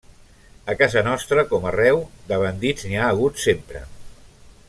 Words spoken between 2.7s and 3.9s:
n'hi ha hagut sempre.